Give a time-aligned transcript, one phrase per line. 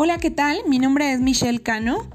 [0.00, 0.58] Hola, ¿qué tal?
[0.68, 2.08] Mi nombre es Michelle Cano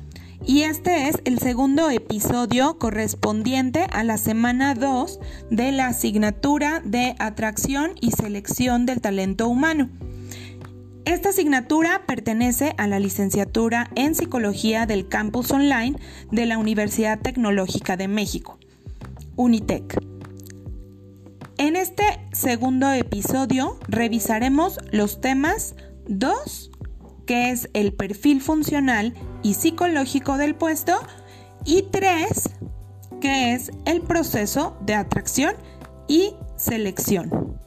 [0.45, 5.19] y este es el segundo episodio correspondiente a la semana 2
[5.51, 9.89] de la asignatura de atracción y selección del talento humano.
[11.03, 15.99] Esta asignatura pertenece a la licenciatura en psicología del campus online
[16.31, 18.59] de la Universidad Tecnológica de México,
[19.35, 20.01] Unitec.
[21.57, 25.75] En este segundo episodio revisaremos los temas
[26.07, 26.71] 2,
[27.25, 30.93] que es el perfil funcional y psicológico del puesto,
[31.65, 32.49] y 3,
[33.21, 35.55] que es el proceso de atracción
[36.07, 37.57] y selección.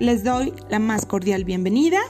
[0.00, 2.00] Les doy la más cordial bienvenida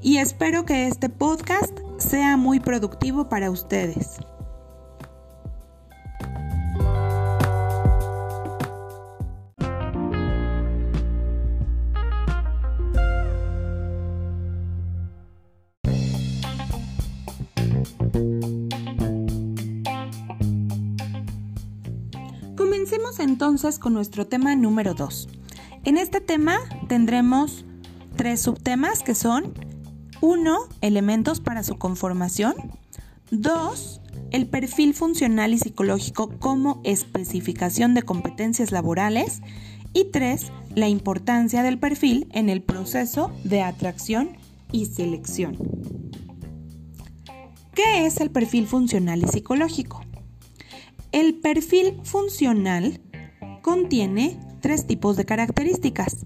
[0.00, 4.18] y espero que este podcast sea muy productivo para ustedes.
[23.42, 25.28] Entonces con nuestro tema número 2.
[25.82, 27.64] En este tema tendremos
[28.14, 29.52] tres subtemas que son
[30.20, 30.58] 1.
[30.80, 32.54] Elementos para su conformación.
[33.32, 34.00] 2.
[34.30, 39.40] El perfil funcional y psicológico como especificación de competencias laborales.
[39.92, 40.52] Y 3.
[40.76, 44.36] La importancia del perfil en el proceso de atracción
[44.70, 45.58] y selección.
[47.74, 50.00] ¿Qué es el perfil funcional y psicológico?
[51.10, 53.01] El perfil funcional
[53.62, 56.16] contiene tres tipos de características.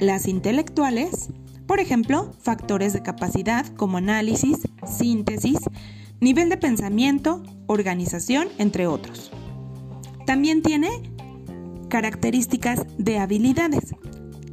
[0.00, 1.28] Las intelectuales,
[1.66, 5.58] por ejemplo, factores de capacidad como análisis, síntesis,
[6.20, 9.30] nivel de pensamiento, organización, entre otros.
[10.26, 10.90] También tiene
[11.88, 13.94] características de habilidades,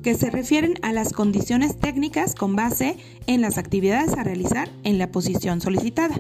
[0.04, 4.98] que se refieren a las condiciones técnicas con base en las actividades a realizar en
[4.98, 6.20] la posición solicitada.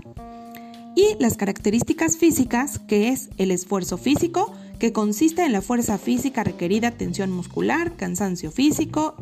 [0.95, 4.53] Y las características físicas, que es el esfuerzo físico,
[4.83, 9.15] que consiste en la fuerza física requerida, tensión muscular, cansancio físico,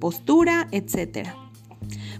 [0.00, 1.28] postura, etc.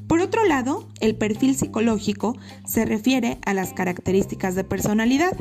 [0.07, 5.37] Por otro lado, el perfil psicológico se refiere a las características de personalidad,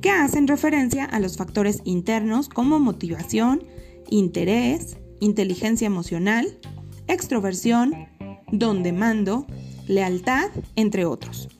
[0.00, 3.62] que hacen referencia a los factores internos como motivación,
[4.08, 6.58] interés, inteligencia emocional,
[7.06, 8.08] extroversión,
[8.50, 9.46] don de mando,
[9.88, 11.50] lealtad, entre otros,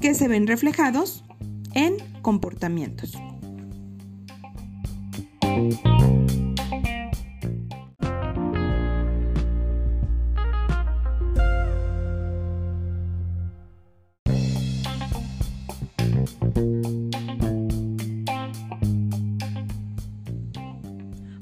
[0.00, 1.24] que se ven reflejados
[1.74, 3.12] en comportamientos.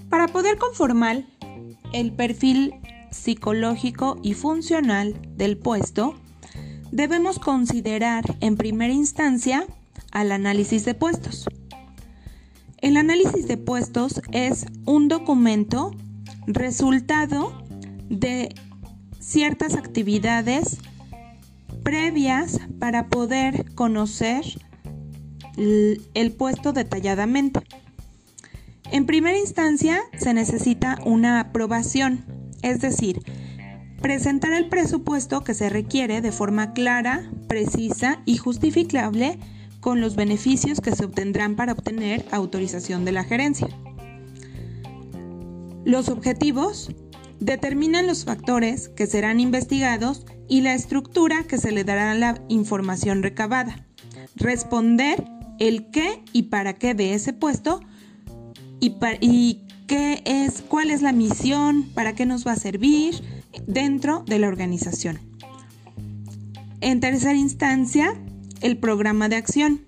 [0.09, 1.25] Para poder conformar
[1.93, 2.73] el perfil
[3.11, 6.15] psicológico y funcional del puesto,
[6.91, 9.67] debemos considerar en primera instancia
[10.11, 11.47] al análisis de puestos.
[12.87, 15.91] El análisis de puestos es un documento
[16.47, 17.53] resultado
[18.09, 18.55] de
[19.19, 20.79] ciertas actividades
[21.83, 24.45] previas para poder conocer
[25.57, 27.59] el puesto detalladamente.
[28.93, 32.25] En primera instancia se necesita una aprobación,
[32.63, 33.21] es decir,
[34.01, 39.41] presentar el presupuesto que se requiere de forma clara, precisa y justificable
[39.87, 43.69] con los beneficios que se obtendrán para obtener autorización de la gerencia.
[45.85, 46.91] Los objetivos
[47.39, 52.43] determinan los factores que serán investigados y la estructura que se le dará a la
[52.49, 53.87] información recabada.
[54.35, 55.25] Responder
[55.61, 57.81] el qué y para qué de ese puesto
[58.81, 63.23] y, qué es, cuál es la misión, para qué nos va a servir
[63.69, 65.21] dentro de la organización.
[66.81, 68.21] En tercera instancia,
[68.61, 69.87] el programa de acción.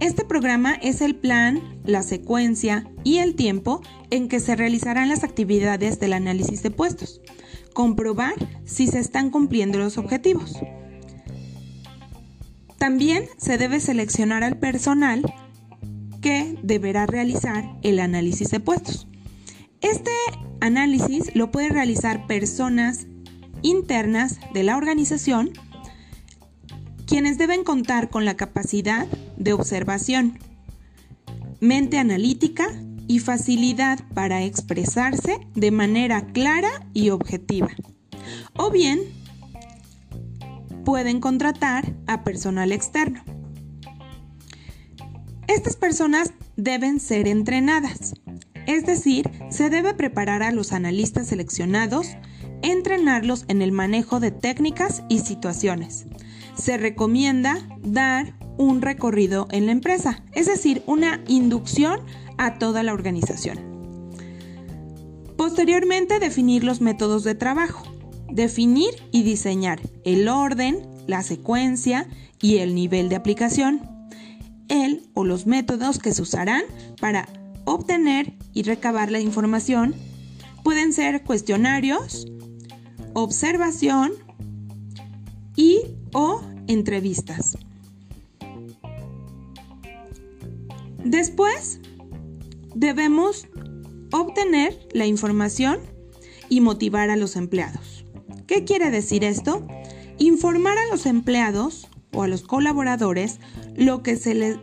[0.00, 5.24] Este programa es el plan, la secuencia y el tiempo en que se realizarán las
[5.24, 7.20] actividades del análisis de puestos.
[7.72, 8.34] Comprobar
[8.64, 10.58] si se están cumpliendo los objetivos.
[12.78, 15.22] También se debe seleccionar al personal
[16.20, 19.06] que deberá realizar el análisis de puestos.
[19.80, 20.10] Este
[20.60, 23.06] análisis lo puede realizar personas
[23.62, 25.50] internas de la organización
[27.06, 29.06] quienes deben contar con la capacidad
[29.36, 30.38] de observación,
[31.60, 32.66] mente analítica
[33.06, 37.70] y facilidad para expresarse de manera clara y objetiva.
[38.56, 39.00] O bien,
[40.84, 43.22] pueden contratar a personal externo.
[45.46, 48.14] Estas personas deben ser entrenadas,
[48.66, 52.06] es decir, se debe preparar a los analistas seleccionados
[52.62, 56.06] entrenarlos en el manejo de técnicas y situaciones.
[56.56, 62.00] Se recomienda dar un recorrido en la empresa, es decir, una inducción
[62.38, 63.58] a toda la organización.
[65.36, 67.84] Posteriormente, definir los métodos de trabajo.
[68.30, 72.08] Definir y diseñar el orden, la secuencia
[72.40, 74.08] y el nivel de aplicación.
[74.68, 76.62] El o los métodos que se usarán
[77.00, 77.28] para
[77.64, 79.94] obtener y recabar la información
[80.62, 82.26] pueden ser cuestionarios,
[83.12, 84.12] observación
[85.56, 85.82] y
[86.14, 87.58] o entrevistas.
[91.04, 91.80] Después,
[92.74, 93.46] debemos
[94.10, 95.78] obtener la información
[96.48, 98.06] y motivar a los empleados.
[98.46, 99.66] ¿Qué quiere decir esto?
[100.18, 103.38] Informar a los empleados o a los colaboradores
[103.76, 104.58] lo que se,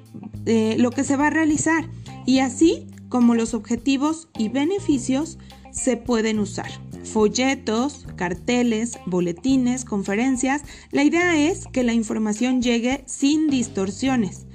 [0.45, 1.87] eh, lo que se va a realizar
[2.25, 5.37] y así como los objetivos y beneficios
[5.71, 6.71] se pueden usar.
[7.03, 10.61] Folletos, carteles, boletines, conferencias.
[10.91, 14.45] La idea es que la información llegue sin distorsiones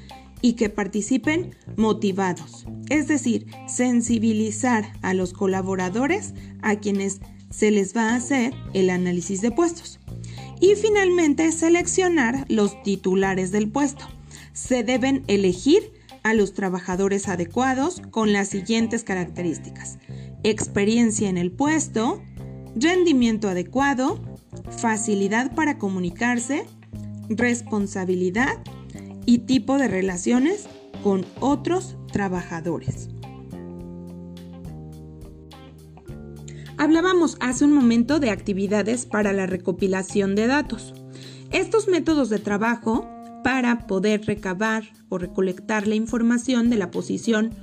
[0.43, 7.21] y que participen motivados, es decir, sensibilizar a los colaboradores a quienes
[7.51, 9.99] se les va a hacer el análisis de puestos.
[10.61, 14.07] Y finalmente, seleccionar los titulares del puesto.
[14.53, 19.99] Se deben elegir a los trabajadores adecuados con las siguientes características.
[20.43, 22.23] Experiencia en el puesto,
[22.77, 24.21] rendimiento adecuado,
[24.79, 26.67] facilidad para comunicarse,
[27.29, 28.63] responsabilidad
[29.25, 30.69] y tipo de relaciones
[31.03, 33.09] con otros trabajadores.
[36.79, 40.95] Hablábamos hace un momento de actividades para la recopilación de datos.
[41.51, 43.09] Estos métodos de trabajo
[43.43, 47.55] para poder recabar o recolectar la información de la posición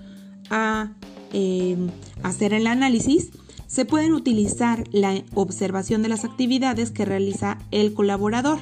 [0.50, 0.94] a
[1.32, 1.78] eh,
[2.24, 3.32] hacer el análisis,
[3.74, 8.60] se pueden utilizar la observación de las actividades que realiza el colaborador,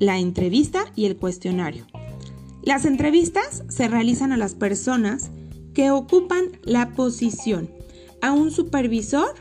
[0.00, 1.86] la entrevista y el cuestionario.
[2.64, 5.30] Las entrevistas se realizan a las personas
[5.72, 7.70] que ocupan la posición,
[8.22, 9.36] a un supervisor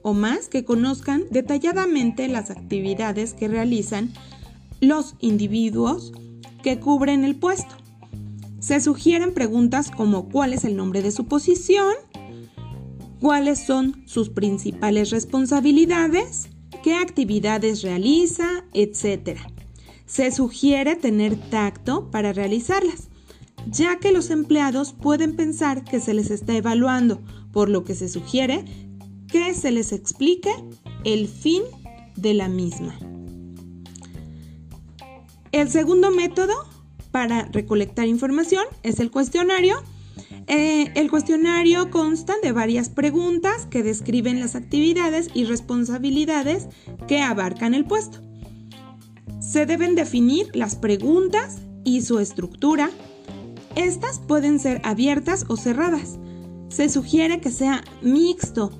[0.00, 4.10] o más que conozcan detalladamente las actividades que realizan
[4.80, 6.12] los individuos
[6.62, 7.74] que cubren el puesto.
[8.60, 11.92] Se sugieren preguntas como cuál es el nombre de su posición,
[13.20, 16.48] cuáles son sus principales responsabilidades,
[16.82, 19.38] qué actividades realiza, etc.
[20.06, 23.08] Se sugiere tener tacto para realizarlas,
[23.70, 27.20] ya que los empleados pueden pensar que se les está evaluando,
[27.52, 28.64] por lo que se sugiere
[29.28, 30.50] que se les explique
[31.04, 31.62] el fin
[32.16, 32.98] de la misma.
[35.52, 36.52] El segundo método
[37.10, 39.82] para recolectar información es el cuestionario.
[40.48, 46.68] Eh, el cuestionario consta de varias preguntas que describen las actividades y responsabilidades
[47.08, 48.20] que abarcan el puesto.
[49.40, 52.90] Se deben definir las preguntas y su estructura.
[53.74, 56.18] Estas pueden ser abiertas o cerradas.
[56.68, 58.70] Se sugiere que sea mixto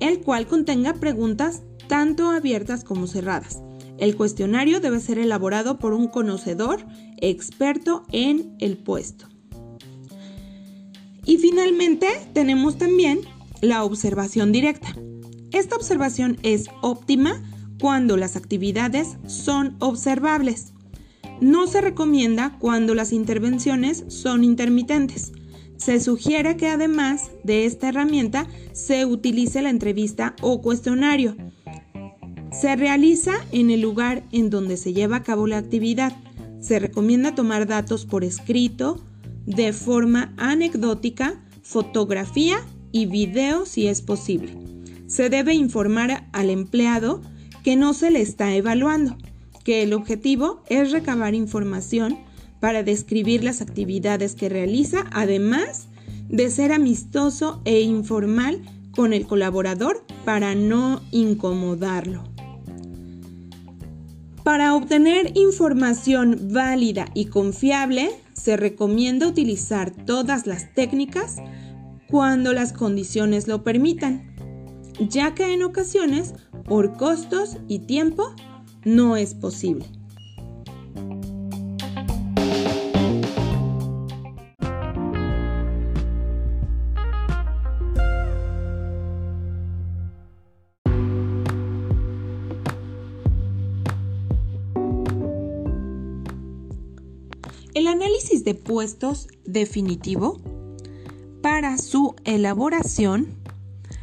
[0.00, 3.60] el cual contenga preguntas tanto abiertas como cerradas.
[3.98, 6.84] El cuestionario debe ser elaborado por un conocedor
[7.16, 9.26] experto en el puesto.
[11.28, 13.20] Y finalmente tenemos también
[13.60, 14.96] la observación directa.
[15.52, 17.42] Esta observación es óptima
[17.78, 20.72] cuando las actividades son observables.
[21.42, 25.32] No se recomienda cuando las intervenciones son intermitentes.
[25.76, 31.36] Se sugiere que además de esta herramienta se utilice la entrevista o cuestionario.
[32.58, 36.16] Se realiza en el lugar en donde se lleva a cabo la actividad.
[36.60, 39.04] Se recomienda tomar datos por escrito,
[39.48, 42.58] de forma anecdótica, fotografía
[42.92, 44.54] y video si es posible.
[45.06, 47.22] Se debe informar al empleado
[47.64, 49.16] que no se le está evaluando,
[49.64, 52.18] que el objetivo es recabar información
[52.60, 55.88] para describir las actividades que realiza, además
[56.28, 62.24] de ser amistoso e informal con el colaborador para no incomodarlo.
[64.44, 71.36] Para obtener información válida y confiable, se recomienda utilizar todas las técnicas
[72.08, 74.34] cuando las condiciones lo permitan,
[75.00, 78.34] ya que en ocasiones, por costos y tiempo,
[78.84, 79.97] no es posible.
[98.48, 100.40] De puestos definitivo
[101.42, 103.26] para su elaboración,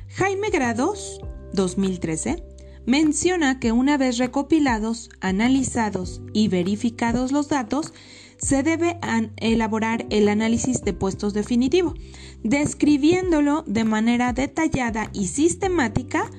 [0.09, 1.19] Jaime Grados,
[1.53, 2.43] 2013,
[2.85, 7.91] menciona que una vez recopilados, analizados y verificados los datos,
[8.37, 8.99] se debe
[9.37, 11.95] elaborar el análisis de puestos definitivo,
[12.43, 16.29] describiéndolo de manera detallada y sistemática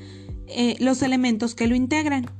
[0.46, 2.30] eh, los elementos que lo integran.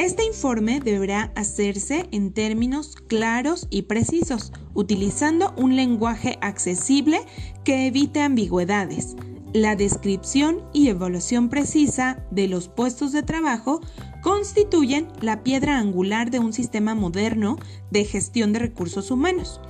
[0.00, 7.20] Este informe deberá hacerse en términos claros y precisos, utilizando un lenguaje accesible
[7.64, 9.14] que evite ambigüedades.
[9.52, 13.82] La descripción y evaluación precisa de los puestos de trabajo
[14.22, 17.58] constituyen la piedra angular de un sistema moderno
[17.90, 19.60] de gestión de recursos humanos.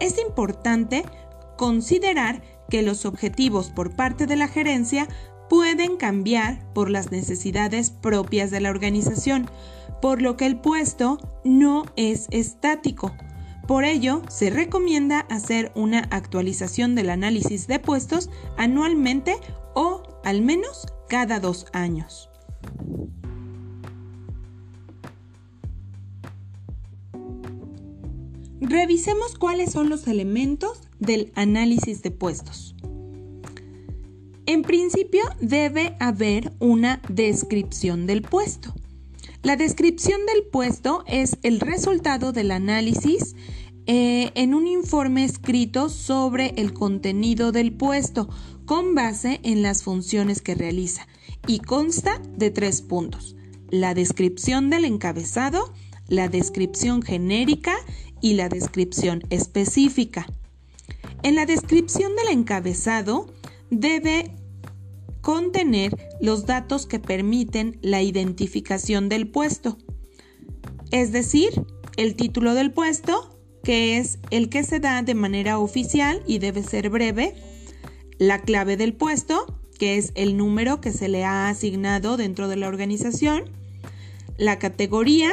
[0.00, 1.04] Es importante
[1.56, 5.06] considerar que los objetivos por parte de la gerencia
[5.48, 9.50] pueden cambiar por las necesidades propias de la organización,
[10.00, 13.12] por lo que el puesto no es estático.
[13.66, 19.36] Por ello, se recomienda hacer una actualización del análisis de puestos anualmente
[19.74, 22.30] o al menos cada dos años.
[28.60, 32.74] Revisemos cuáles son los elementos del análisis de puestos.
[34.46, 38.72] En principio debe haber una descripción del puesto.
[39.42, 43.34] La descripción del puesto es el resultado del análisis
[43.86, 48.28] eh, en un informe escrito sobre el contenido del puesto
[48.66, 51.08] con base en las funciones que realiza
[51.48, 53.34] y consta de tres puntos.
[53.70, 55.72] La descripción del encabezado,
[56.06, 57.74] la descripción genérica
[58.20, 60.26] y la descripción específica.
[61.24, 63.26] En la descripción del encabezado
[63.70, 64.34] debe
[65.20, 69.78] contener los datos que permiten la identificación del puesto,
[70.90, 71.50] es decir,
[71.96, 76.62] el título del puesto, que es el que se da de manera oficial y debe
[76.62, 77.34] ser breve,
[78.18, 82.56] la clave del puesto, que es el número que se le ha asignado dentro de
[82.56, 83.50] la organización,
[84.38, 85.32] la categoría,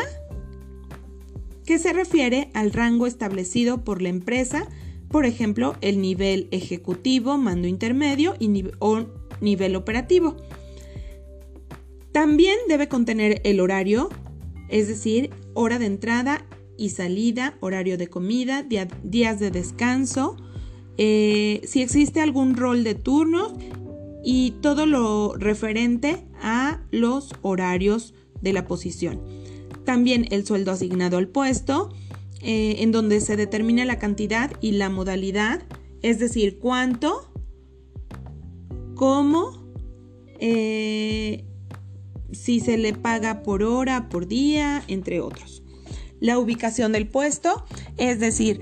[1.66, 4.68] que se refiere al rango establecido por la empresa,
[5.14, 9.06] por ejemplo, el nivel ejecutivo, mando intermedio y o
[9.42, 10.36] nivel operativo.
[12.12, 14.10] También debe contener el horario,
[14.70, 16.48] es decir, hora de entrada
[16.80, 20.36] y salida, horario de comida, días de descanso,
[20.98, 23.54] eh, si existe algún rol de turnos
[24.24, 29.22] y todo lo referente a los horarios de la posición.
[29.86, 31.92] También el sueldo asignado al puesto,
[32.44, 35.64] eh, en donde se determina la cantidad y la modalidad,
[36.02, 37.32] es decir, cuánto,
[38.96, 39.64] cómo,
[40.40, 41.46] eh,
[42.32, 45.64] si se le paga por hora, por día, entre otros.
[46.20, 47.66] La ubicación del puesto,
[47.98, 48.62] es decir,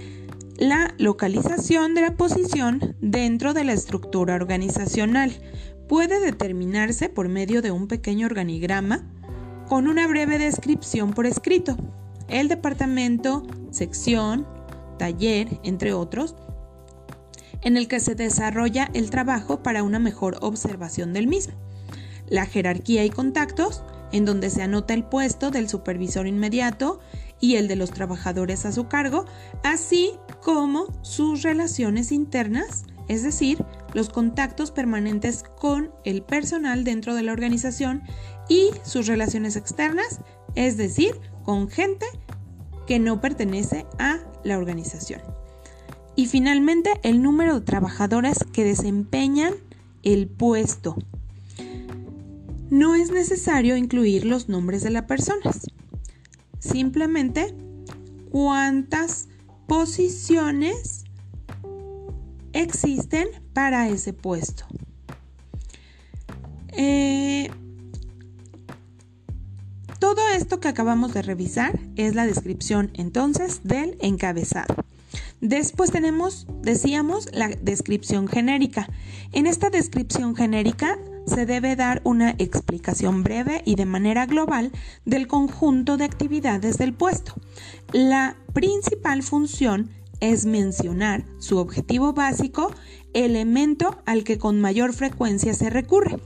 [0.57, 5.31] la localización de la posición dentro de la estructura organizacional
[5.89, 9.11] puede determinarse por medio de un pequeño organigrama
[9.67, 11.77] con una breve descripción por escrito.
[12.27, 14.47] El departamento, sección,
[14.97, 16.35] taller, entre otros,
[17.61, 21.53] en el que se desarrolla el trabajo para una mejor observación del mismo.
[22.27, 26.99] La jerarquía y contactos, en donde se anota el puesto del supervisor inmediato
[27.39, 29.25] y el de los trabajadores a su cargo,
[29.63, 30.11] así
[30.41, 33.63] como sus relaciones internas, es decir,
[33.93, 38.03] los contactos permanentes con el personal dentro de la organización
[38.47, 40.21] y sus relaciones externas,
[40.55, 42.05] es decir, con gente
[42.91, 45.21] que no pertenece a la organización.
[46.17, 49.53] Y finalmente, el número de trabajadores que desempeñan
[50.03, 50.97] el puesto.
[52.69, 55.67] No es necesario incluir los nombres de las personas.
[56.59, 57.55] Simplemente
[58.29, 59.29] cuántas
[59.69, 61.05] posiciones
[62.51, 64.65] existen para ese puesto.
[66.73, 67.49] Eh,
[70.15, 74.75] todo esto que acabamos de revisar es la descripción entonces del encabezado.
[75.39, 78.89] Después tenemos, decíamos, la descripción genérica.
[79.31, 84.73] En esta descripción genérica se debe dar una explicación breve y de manera global
[85.05, 87.33] del conjunto de actividades del puesto.
[87.93, 92.69] La principal función es mencionar su objetivo básico,
[93.13, 96.19] elemento al que con mayor frecuencia se recurre.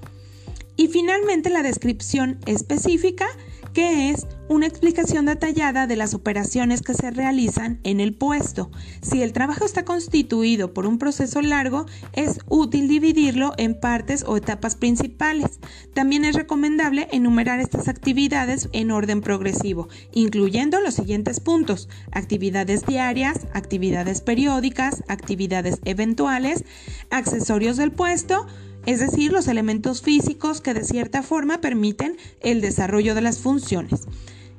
[0.75, 3.27] Y finalmente la descripción específica
[3.75, 8.71] que es una explicación detallada de las operaciones que se realizan en el puesto.
[9.01, 14.37] Si el trabajo está constituido por un proceso largo, es útil dividirlo en partes o
[14.37, 15.59] etapas principales.
[15.93, 21.89] También es recomendable enumerar estas actividades en orden progresivo, incluyendo los siguientes puntos.
[22.13, 26.63] Actividades diarias, actividades periódicas, actividades eventuales,
[27.09, 28.47] accesorios del puesto,
[28.85, 34.07] es decir, los elementos físicos que de cierta forma permiten el desarrollo de las funciones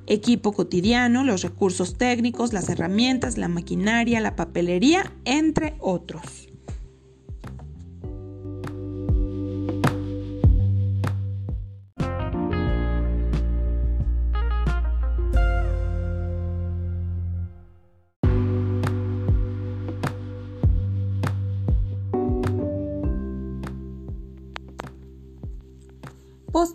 [0.06, 6.48] equipo cotidiano, los recursos técnicos, las herramientas, la maquinaria, la papelería, entre otros.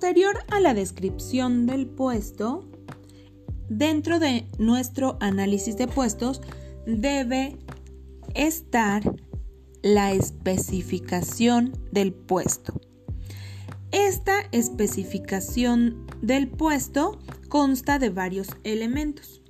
[0.01, 2.67] Posterior a la descripción del puesto,
[3.69, 6.41] dentro de nuestro análisis de puestos
[6.87, 7.59] debe
[8.33, 9.03] estar
[9.83, 12.81] la especificación del puesto.
[13.91, 19.43] Esta especificación del puesto consta de varios elementos.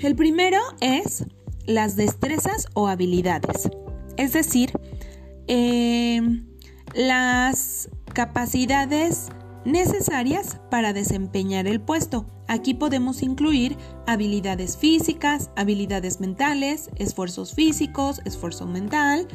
[0.00, 1.26] El primero es
[1.66, 3.68] las destrezas o habilidades,
[4.16, 4.72] es decir,
[5.48, 6.46] eh,
[6.94, 9.28] las capacidades
[9.64, 12.26] necesarias para desempeñar el puesto.
[12.48, 19.28] Aquí podemos incluir habilidades físicas, habilidades mentales, esfuerzos físicos, esfuerzo mental,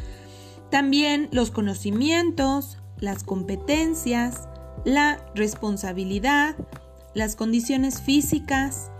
[0.69, 4.47] también los conocimientos, las competencias,
[4.83, 6.55] la responsabilidad,
[7.13, 8.91] las condiciones físicas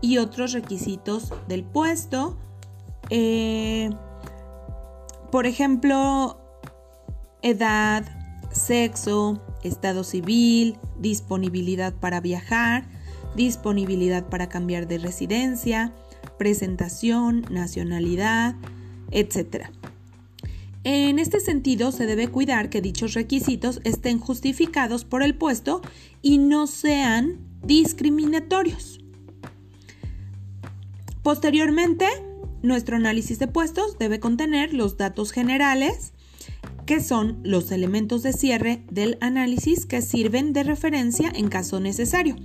[0.00, 2.36] y otros requisitos del puesto.
[3.10, 3.90] Eh,
[5.30, 6.45] por ejemplo,
[7.46, 8.04] edad,
[8.50, 12.84] sexo, estado civil, disponibilidad para viajar,
[13.36, 15.92] disponibilidad para cambiar de residencia,
[16.38, 18.56] presentación, nacionalidad,
[19.10, 19.66] etc.
[20.84, 25.82] En este sentido, se debe cuidar que dichos requisitos estén justificados por el puesto
[26.22, 29.00] y no sean discriminatorios.
[31.22, 32.06] Posteriormente,
[32.62, 36.12] nuestro análisis de puestos debe contener los datos generales
[36.86, 42.36] que son los elementos de cierre del análisis que sirven de referencia en caso necesario.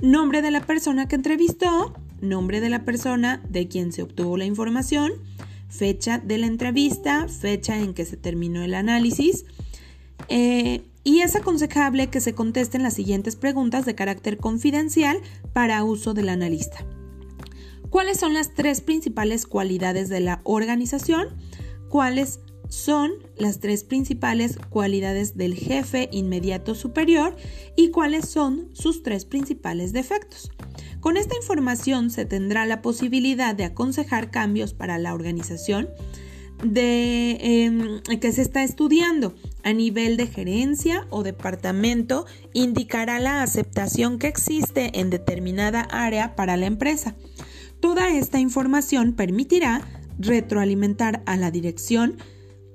[0.00, 4.44] Nombre de la persona que entrevistó, nombre de la persona de quien se obtuvo la
[4.44, 5.12] información,
[5.68, 9.44] fecha de la entrevista, fecha en que se terminó el análisis.
[10.28, 15.18] Eh, y es aconsejable que se contesten las siguientes preguntas de carácter confidencial
[15.52, 16.84] para uso del analista.
[17.90, 21.28] ¿Cuáles son las tres principales cualidades de la organización?
[21.92, 27.36] Cuáles son las tres principales cualidades del jefe inmediato superior
[27.76, 30.50] y cuáles son sus tres principales defectos.
[31.00, 35.90] Con esta información se tendrá la posibilidad de aconsejar cambios para la organización
[36.64, 42.24] de, em, que se está estudiando a nivel de gerencia o departamento
[42.54, 47.16] indicará la aceptación que existe en determinada área para la empresa.
[47.80, 49.82] Toda esta información permitirá
[50.22, 52.16] retroalimentar a la dirección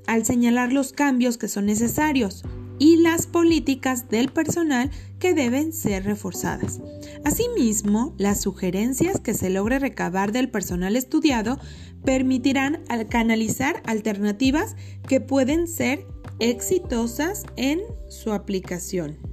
[0.06, 2.44] al señalar los cambios que son necesarios
[2.80, 6.80] y las políticas del personal que deben ser reforzadas.
[7.26, 11.60] Asimismo, las sugerencias que se logre recabar del personal estudiado
[12.06, 14.76] permitirán canalizar alternativas
[15.08, 16.06] que pueden ser
[16.40, 19.27] exitosas en su aplicación.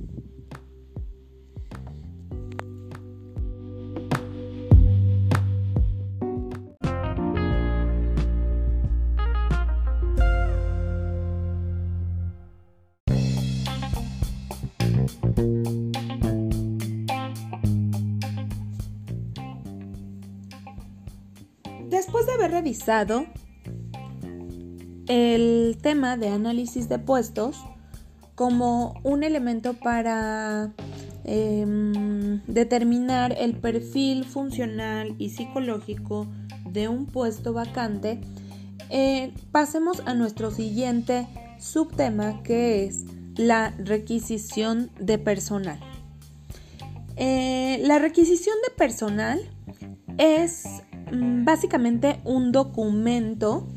[25.07, 27.65] El tema de análisis de puestos
[28.35, 30.73] como un elemento para
[31.25, 36.27] em, determinar el perfil funcional y psicológico
[36.71, 38.21] de un puesto vacante,
[38.91, 41.27] eh, pasemos a nuestro siguiente
[41.59, 43.05] subtema que es
[43.37, 45.81] la requisición de personal.
[47.17, 49.41] Eh, la requisición de personal
[50.19, 50.65] es
[51.13, 53.69] básicamente un documento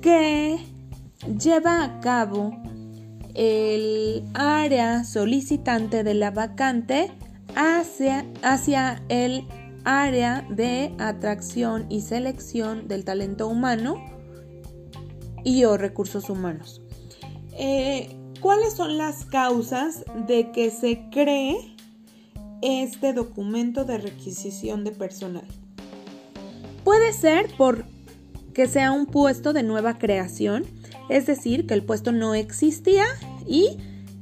[0.00, 0.58] que
[1.38, 2.56] lleva a cabo
[3.34, 7.10] el área solicitante de la vacante
[7.54, 9.46] hacia, hacia el
[9.84, 13.96] área de atracción y selección del talento humano
[15.44, 16.82] y o recursos humanos.
[17.58, 21.76] Eh, ¿cuáles son las causas de que se cree
[22.60, 25.46] este documento de requisición de personal?
[26.84, 27.84] Puede ser por
[28.52, 30.64] que sea un puesto de nueva creación,
[31.08, 33.04] es decir, que el puesto no existía
[33.46, 33.78] y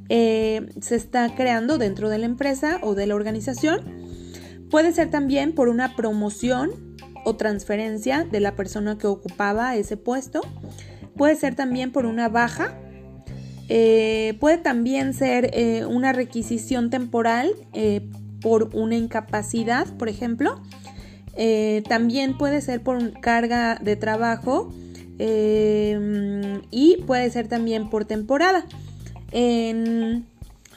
[0.08, 3.80] eh, se está creando dentro de la empresa o de la organización.
[4.70, 10.40] Puede ser también por una promoción o transferencia de la persona que ocupaba ese puesto.
[11.16, 12.78] Puede ser también por una baja.
[13.68, 17.52] Eh, puede también ser eh, una requisición temporal
[18.40, 20.62] por una incapacidad, por ejemplo.
[21.36, 24.72] Eh, también puede ser por carga de trabajo
[25.18, 28.64] em, y puede ser también por temporada.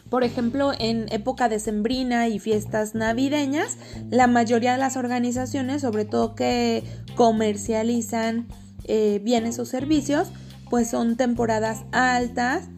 [0.09, 3.77] por ejemplo, en época decembrina y fiestas navideñas,
[4.11, 6.83] la mayoría de las organizaciones, sobre todo que
[7.15, 8.47] comercializan
[8.85, 10.31] eh, bienes o servicios,
[10.69, 12.69] pues son temporadas altas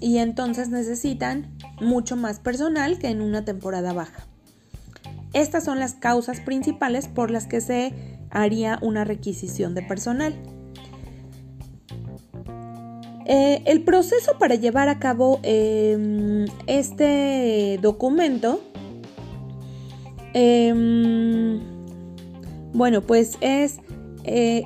[0.00, 4.26] y entonces necesitan mucho más personal que en una temporada baja.
[5.36, 7.92] Estas son las causas principales por las que se
[8.30, 10.34] haría una requisición de personal.
[13.26, 18.62] Eh, el proceso para llevar a cabo em, este documento,
[20.32, 21.60] em,
[22.72, 23.80] bueno, pues es
[24.24, 24.62] eh,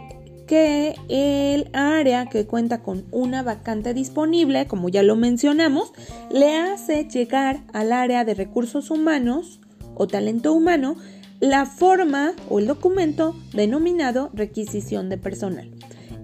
[0.47, 5.93] que el área que cuenta con una vacante disponible, como ya lo mencionamos,
[6.31, 9.61] le hace llegar al área de recursos humanos
[9.95, 10.97] o talento humano
[11.41, 15.71] la forma o el documento denominado requisición de personal,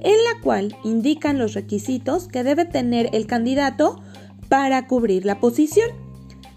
[0.01, 4.01] en la cual indican los requisitos que debe tener el candidato
[4.49, 5.91] para cubrir la posición.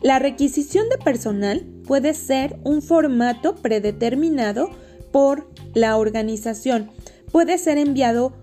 [0.01, 4.69] La requisición de personal puede ser un formato predeterminado
[5.11, 6.91] por la organización.
[7.31, 8.33] Puede ser enviado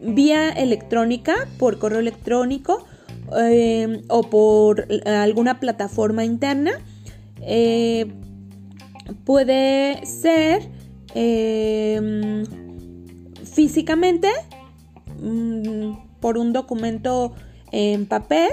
[0.00, 2.84] vía electrónica, por correo electrónico
[3.38, 6.72] eh, o por alguna plataforma interna
[7.46, 8.12] eh,
[9.24, 10.68] puede ser
[11.14, 12.44] em,
[13.44, 14.28] físicamente
[15.20, 17.34] mm, por un documento
[17.72, 18.50] en papel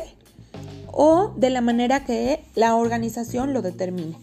[0.87, 4.15] o de la manera que la organización lo determine.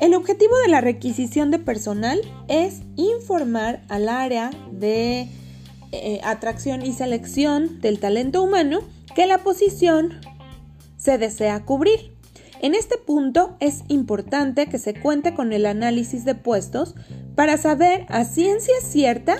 [0.00, 5.28] El objetivo de la requisición de personal es informar al área de
[5.92, 8.80] eh, atracción y selección del talento humano
[9.14, 10.20] que la posición
[10.96, 12.13] se desea cubrir.
[12.60, 16.94] En este punto es importante que se cuente con el análisis de puestos
[17.34, 19.36] para saber a ciencia cierta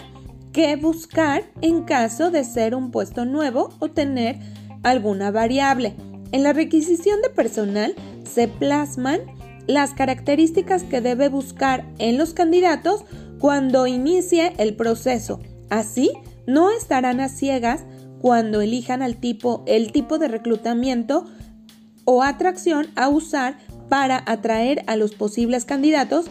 [0.52, 4.38] qué buscar en caso de ser un puesto nuevo o tener
[4.82, 5.94] alguna variable.
[6.32, 7.94] En la requisición de personal
[8.30, 9.20] se plasman
[9.66, 13.04] las características que debe buscar en los candidatos
[13.38, 15.40] cuando inicie el proceso.
[15.70, 16.10] Así,
[16.46, 17.84] no estarán a ciegas
[18.20, 21.26] cuando elijan al tipo, el tipo de reclutamiento
[22.04, 26.26] o atracción a usar para atraer a los posibles candidatos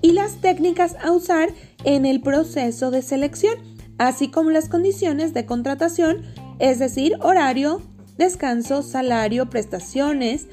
[0.00, 1.50] y las técnicas a usar
[1.84, 3.54] en el proceso de selección,
[3.98, 6.22] así como las condiciones de contratación,
[6.58, 7.82] es decir, horario,
[8.16, 10.46] descanso, salario, prestaciones,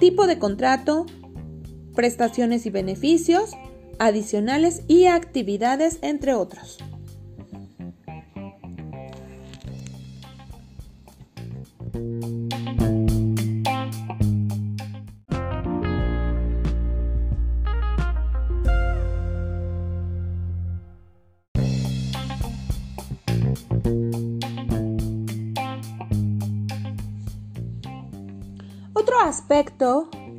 [0.00, 1.06] tipo de contrato,
[1.94, 3.50] prestaciones y beneficios
[3.98, 6.78] adicionales y actividades, entre otros.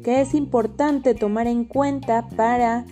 [0.03, 2.85] Que es importante tomar en cuenta para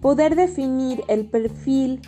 [0.00, 2.00] poder definir el perfil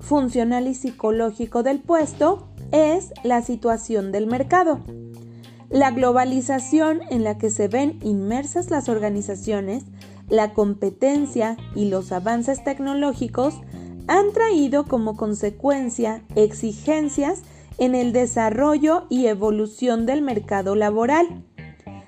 [0.00, 4.80] funcional y psicológico del puesto es la situación del mercado.
[5.68, 9.84] La globalización en la que se ven inmersas las organizaciones,
[10.30, 13.54] la competencia y los avances tecnológicos
[14.06, 17.42] han traído como consecuencia exigencias
[17.76, 21.44] en el desarrollo y evolución del mercado laboral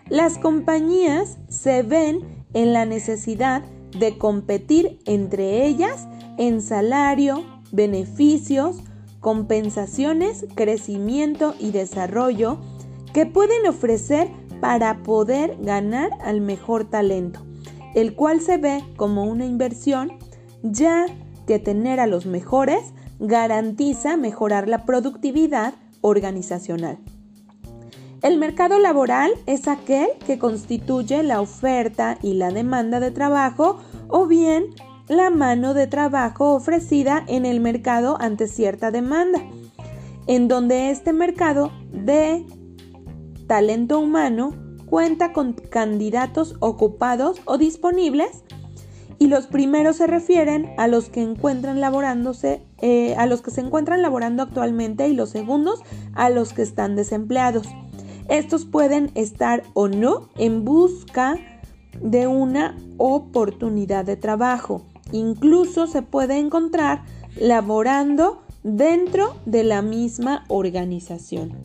[0.08, 3.62] las compañías se ven en la necesidad
[3.98, 6.06] de competir entre ellas
[6.38, 8.82] en salario, beneficios,
[9.20, 12.58] compensaciones, crecimiento y desarrollo
[13.12, 14.28] que pueden ofrecer
[14.60, 17.40] para poder ganar al mejor talento,
[17.94, 20.18] el cual se ve como una inversión
[20.62, 21.06] ya
[21.46, 26.98] que tener a los mejores garantiza mejorar la productividad organizacional.
[28.24, 34.26] El mercado laboral es aquel que constituye la oferta y la demanda de trabajo o
[34.26, 34.68] bien
[35.08, 39.40] la mano de trabajo ofrecida en el mercado ante cierta demanda,
[40.26, 42.46] en donde este mercado de
[43.46, 44.54] talento humano
[44.86, 48.42] cuenta con candidatos ocupados o disponibles
[49.18, 51.78] y los primeros se refieren a los que encuentran
[52.80, 55.82] eh, a los que se encuentran laborando actualmente y los segundos
[56.14, 57.66] a los que están desempleados.
[58.28, 61.38] Estos pueden estar o no en busca
[62.00, 64.86] de una oportunidad de trabajo.
[65.12, 67.04] Incluso se puede encontrar
[67.36, 71.64] laborando dentro de la misma organización.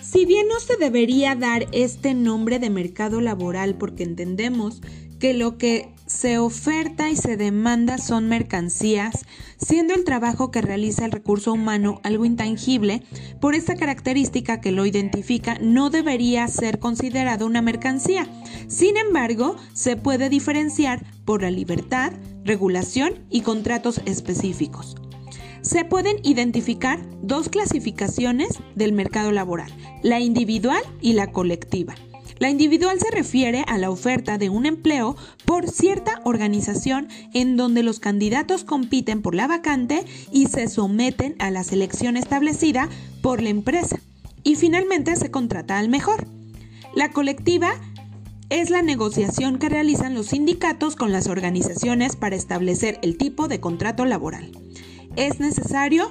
[0.00, 4.80] Si bien no se debería dar este nombre de mercado laboral porque entendemos
[5.18, 9.26] que lo que se oferta y se demanda son mercancías,
[9.58, 13.02] siendo el trabajo que realiza el recurso humano algo intangible,
[13.40, 18.28] por esta característica que lo identifica no debería ser considerado una mercancía.
[18.68, 22.12] Sin embargo, se puede diferenciar por la libertad,
[22.44, 24.94] regulación y contratos específicos
[25.62, 29.72] se pueden identificar dos clasificaciones del mercado laboral,
[30.02, 31.94] la individual y la colectiva.
[32.38, 37.82] La individual se refiere a la oferta de un empleo por cierta organización en donde
[37.82, 42.88] los candidatos compiten por la vacante y se someten a la selección establecida
[43.22, 44.00] por la empresa.
[44.42, 46.26] Y finalmente se contrata al mejor.
[46.94, 47.72] La colectiva
[48.50, 53.60] es la negociación que realizan los sindicatos con las organizaciones para establecer el tipo de
[53.60, 54.52] contrato laboral
[55.16, 56.10] es necesario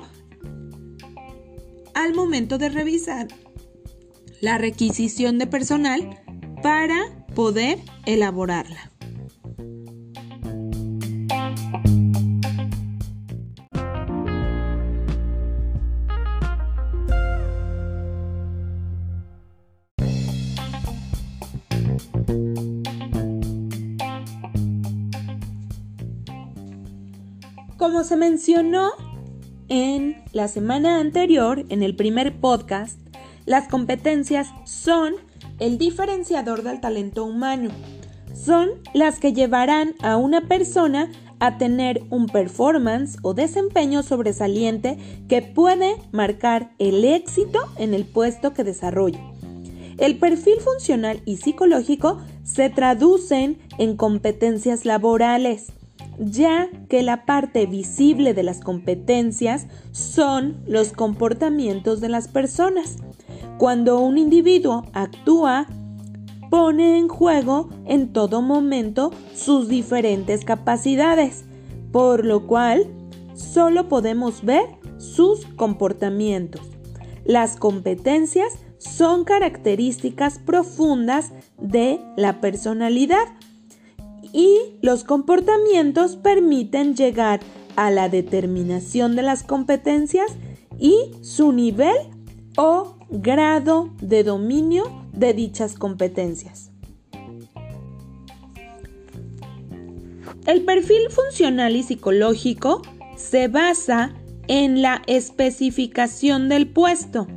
[1.93, 3.27] al momento de revisar
[4.43, 6.21] la requisición de personal
[6.61, 6.97] para
[7.33, 8.91] poder elaborarla.
[27.77, 28.91] Como se mencionó
[29.69, 32.99] en la semana anterior, en el primer podcast,
[33.45, 35.13] las competencias son
[35.59, 37.71] el diferenciador del talento humano.
[38.33, 45.41] Son las que llevarán a una persona a tener un performance o desempeño sobresaliente que
[45.41, 49.19] puede marcar el éxito en el puesto que desarrolla.
[49.97, 55.71] El perfil funcional y psicológico se traducen en competencias laborales
[56.19, 62.97] ya que la parte visible de las competencias son los comportamientos de las personas.
[63.57, 65.67] Cuando un individuo actúa,
[66.49, 71.45] pone en juego en todo momento sus diferentes capacidades,
[71.91, 72.87] por lo cual
[73.33, 74.65] solo podemos ver
[74.97, 76.61] sus comportamientos.
[77.25, 83.25] Las competencias son características profundas de la personalidad
[84.33, 87.39] y los comportamientos permiten llegar
[87.75, 90.31] a la determinación de las competencias
[90.77, 91.95] y su nivel
[92.57, 96.71] o grado de dominio de dichas competencias.
[100.45, 102.81] El perfil funcional y psicológico
[103.15, 104.13] se basa
[104.47, 107.27] en la especificación del puesto,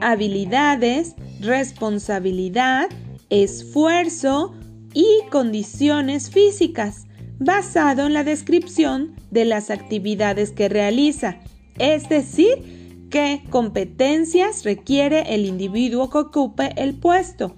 [0.00, 2.88] habilidades, responsabilidad,
[3.28, 4.54] esfuerzo,
[4.94, 7.06] y condiciones físicas,
[7.38, 11.38] basado en la descripción de las actividades que realiza,
[11.78, 12.77] es decir,
[13.10, 17.56] qué competencias requiere el individuo que ocupe el puesto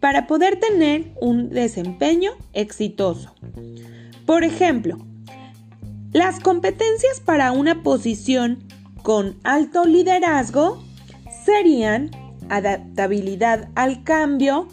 [0.00, 3.34] para poder tener un desempeño exitoso.
[4.26, 4.98] Por ejemplo,
[6.12, 8.64] las competencias para una posición
[9.02, 10.82] con alto liderazgo
[11.44, 12.10] serían
[12.48, 14.68] adaptabilidad al cambio,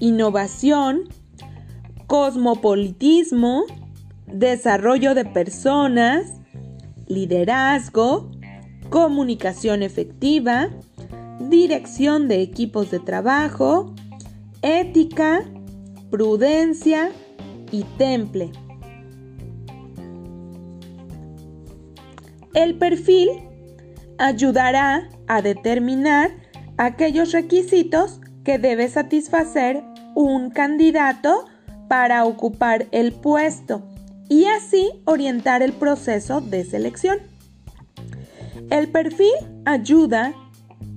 [0.00, 1.08] innovación,
[2.06, 3.64] cosmopolitismo,
[4.26, 6.26] desarrollo de personas,
[7.06, 8.30] liderazgo,
[8.90, 10.68] comunicación efectiva,
[11.40, 13.94] dirección de equipos de trabajo,
[14.62, 15.44] ética,
[16.10, 17.10] prudencia
[17.70, 18.50] y temple.
[22.54, 23.28] El perfil
[24.18, 26.30] ayudará a determinar
[26.76, 31.44] aquellos requisitos que debe satisfacer un candidato
[31.88, 33.82] para ocupar el puesto
[34.28, 37.18] y así orientar el proceso de selección.
[38.70, 39.32] El perfil
[39.64, 40.34] ayuda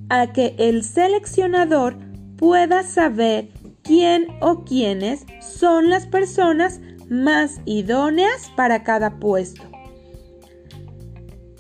[0.09, 1.97] a que el seleccionador
[2.37, 3.49] pueda saber
[3.81, 9.63] quién o quiénes son las personas más idóneas para cada puesto.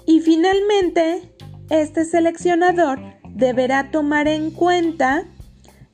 [0.05, 1.33] Y finalmente,
[1.69, 5.25] este seleccionador deberá tomar en cuenta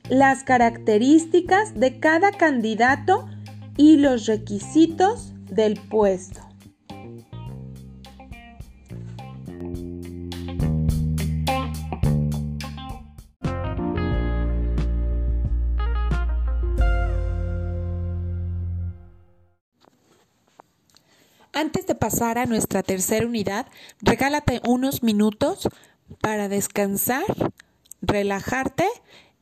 [0.08, 3.28] las características de cada candidato
[3.76, 6.47] y los requisitos del puesto.
[21.98, 23.66] Pasar a nuestra tercera unidad,
[24.00, 25.68] regálate unos minutos
[26.20, 27.24] para descansar,
[28.00, 28.86] relajarte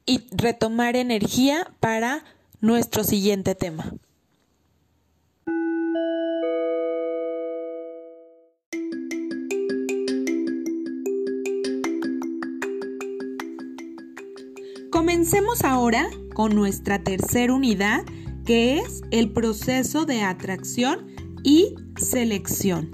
[0.05, 2.25] y retomar energía para
[2.61, 3.92] nuestro siguiente tema.
[14.90, 18.05] Comencemos ahora con nuestra tercera unidad,
[18.45, 21.07] que es el proceso de atracción
[21.42, 22.90] y selección.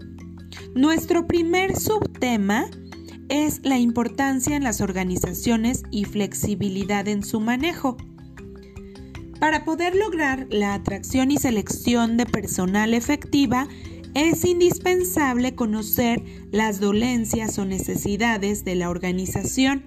[0.75, 2.71] Nuestro primer subtema
[3.29, 7.97] es la importancia en las organizaciones y flexibilidad en su manejo.
[9.41, 13.69] Para poder lograr la atracción y selección de personal efectiva,
[14.15, 19.85] es indispensable conocer las dolencias o necesidades de la organización,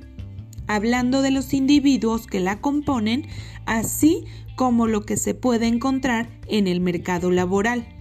[0.68, 3.28] hablando de los individuos que la componen,
[3.66, 7.95] así como lo que se puede encontrar en el mercado laboral.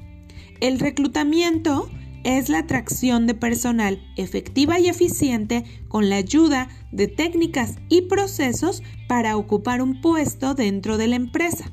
[0.64, 1.90] El reclutamiento
[2.24, 8.83] es la atracción de personal efectiva y eficiente con la ayuda de técnicas y procesos
[9.07, 11.70] para ocupar un puesto dentro de la empresa.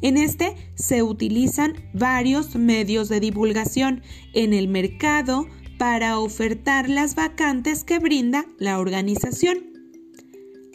[0.00, 4.00] En este se utilizan varios medios de divulgación
[4.32, 5.46] en el mercado
[5.78, 9.69] para ofertar las vacantes que brinda la organización.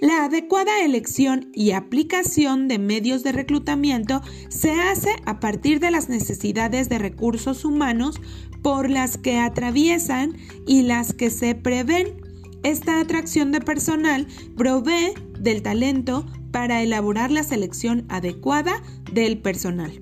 [0.02, 6.10] La adecuada elección y aplicación de medios de reclutamiento se hace a partir de las
[6.10, 8.20] necesidades de recursos humanos
[8.62, 10.36] por las que atraviesan
[10.68, 12.22] y las que se prevén.
[12.64, 14.28] Esta atracción de personal
[14.58, 20.02] provee del talento para elaborar la selección adecuada del personal.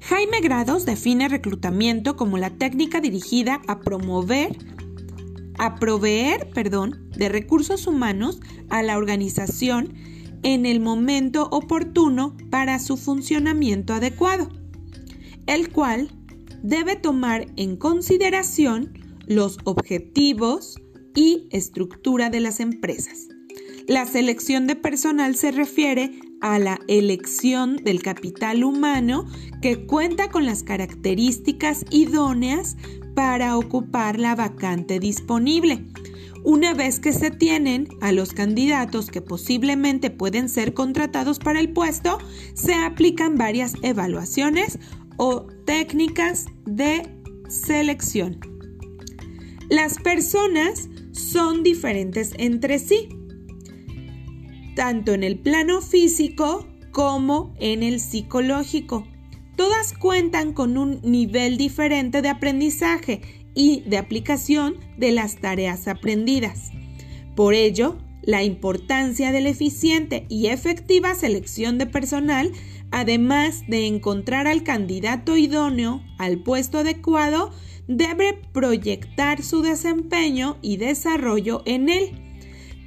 [0.00, 4.56] Jaime Grados define reclutamiento como la técnica dirigida a promover,
[5.58, 9.94] a proveer, perdón, de recursos humanos a la organización
[10.42, 14.48] en el momento oportuno para su funcionamiento adecuado,
[15.46, 16.10] el cual
[16.62, 18.92] debe tomar en consideración
[19.26, 20.80] los objetivos
[21.14, 23.28] y estructura de las empresas.
[23.88, 29.26] La selección de personal se refiere a la elección del capital humano
[29.62, 32.76] que cuenta con las características idóneas
[33.16, 35.86] para ocupar la vacante disponible.
[36.44, 41.72] Una vez que se tienen a los candidatos que posiblemente pueden ser contratados para el
[41.72, 42.18] puesto,
[42.54, 44.78] se aplican varias evaluaciones
[45.16, 47.10] o técnicas de
[47.48, 48.38] selección.
[49.70, 53.08] Las personas son diferentes entre sí,
[54.76, 59.06] tanto en el plano físico como en el psicológico.
[59.56, 63.22] Todas cuentan con un nivel diferente de aprendizaje
[63.54, 66.70] y de aplicación de las tareas aprendidas.
[67.34, 72.52] Por ello, la importancia de la eficiente y efectiva selección de personal,
[72.90, 77.50] además de encontrar al candidato idóneo al puesto adecuado,
[77.88, 82.10] debe proyectar su desempeño y desarrollo en él,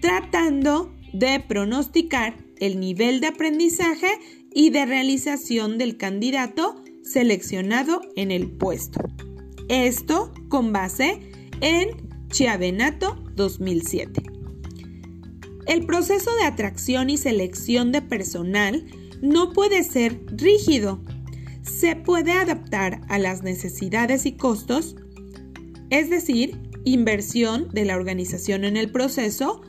[0.02, 4.10] tratando de pronosticar el nivel de aprendizaje
[4.54, 9.02] y de realización del candidato seleccionado en el puesto.
[9.68, 11.20] Esto con base
[11.62, 11.90] en
[12.30, 14.24] Chiavenato 2007.
[15.68, 18.86] El proceso de atracción y selección de personal
[19.22, 21.04] no puede ser rígido.
[21.62, 24.96] Se puede adaptar a las necesidades y costos,
[25.92, 29.62] es decir, inversión de la organización en el proceso.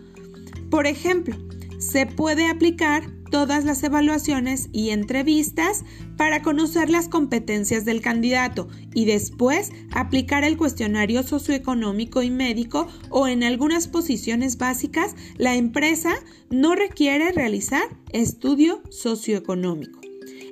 [0.70, 1.36] Por ejemplo,
[1.78, 5.84] se puede aplicar todas las evaluaciones y entrevistas
[6.16, 13.28] para conocer las competencias del candidato y después aplicar el cuestionario socioeconómico y médico o
[13.28, 16.14] en algunas posiciones básicas la empresa
[16.50, 20.00] no requiere realizar estudio socioeconómico.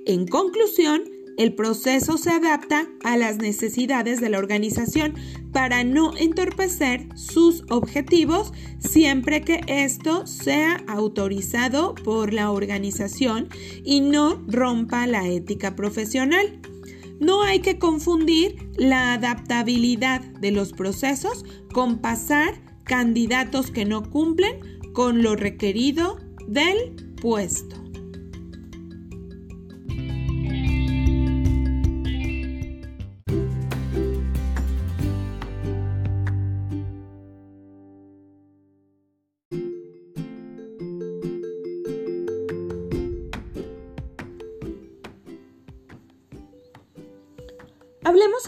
[0.07, 1.03] En conclusión,
[1.39, 5.15] el proceso se adapta a las necesidades de la organización
[5.53, 13.49] para no entorpecer sus objetivos siempre que esto sea autorizado por la organización
[13.85, 16.61] y no rompa la ética profesional.
[17.21, 24.61] No hay que confundir la adaptabilidad de los procesos con pasar candidatos que no cumplen
[24.93, 26.19] con lo requerido
[26.49, 27.88] del puesto.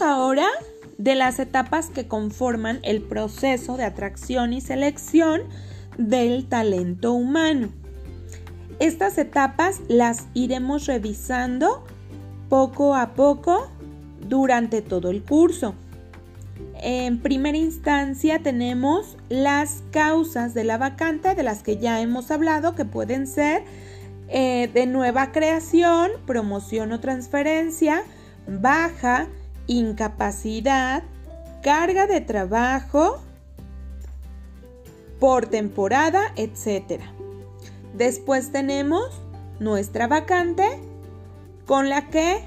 [0.01, 0.48] Ahora
[0.96, 5.42] de las etapas que conforman el proceso de atracción y selección
[5.98, 7.68] del talento humano.
[8.78, 11.84] Estas etapas las iremos revisando
[12.48, 13.70] poco a poco
[14.26, 15.74] durante todo el curso.
[16.82, 22.74] En primera instancia tenemos las causas de la vacante de las que ya hemos hablado
[22.74, 23.64] que pueden ser
[24.28, 28.03] eh, de nueva creación, promoción o transferencia,
[28.46, 29.28] baja,
[29.70, 31.04] incapacidad,
[31.62, 33.22] carga de trabajo
[35.20, 37.00] por temporada, etc.
[37.94, 39.22] Después tenemos
[39.60, 40.66] nuestra vacante
[41.66, 42.42] con la que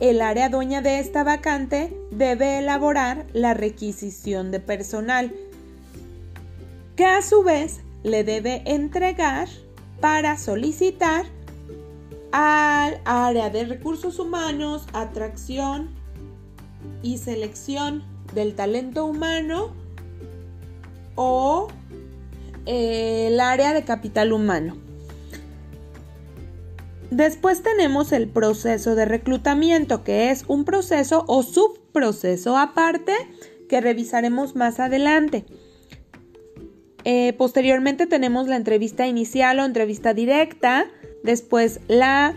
[0.00, 5.32] el área dueña de esta vacante debe elaborar la requisición de personal,
[6.96, 9.48] que a su vez le debe entregar
[10.00, 11.24] para solicitar
[12.32, 16.02] al área de recursos humanos, atracción
[17.02, 18.02] y selección
[18.34, 19.72] del talento humano
[21.14, 21.68] o
[22.66, 24.76] eh, el área de capital humano.
[27.10, 33.12] Después tenemos el proceso de reclutamiento, que es un proceso o subproceso aparte
[33.68, 35.44] que revisaremos más adelante.
[37.04, 40.86] Eh, posteriormente tenemos la entrevista inicial o entrevista directa,
[41.22, 42.34] después la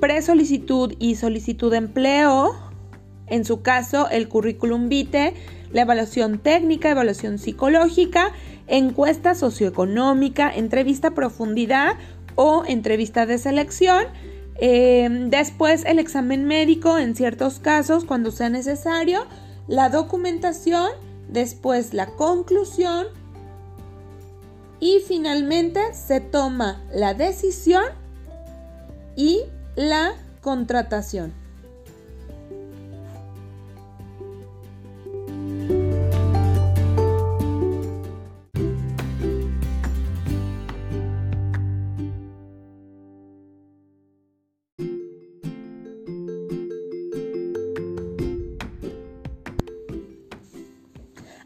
[0.00, 2.71] presolicitud y solicitud de empleo,
[3.26, 5.34] en su caso el currículum vitae,
[5.72, 8.32] la evaluación técnica, evaluación psicológica,
[8.66, 11.96] encuesta socioeconómica, entrevista a profundidad
[12.34, 14.04] o entrevista de selección.
[14.60, 19.26] Eh, después el examen médico en ciertos casos cuando sea necesario,
[19.66, 20.90] la documentación,
[21.28, 23.06] después la conclusión
[24.78, 27.84] y finalmente se toma la decisión
[29.16, 29.42] y
[29.76, 31.41] la contratación.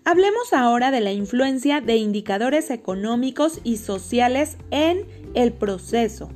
[0.09, 5.05] Hablemos ahora de la influencia de indicadores económicos y sociales en
[5.35, 6.31] el proceso.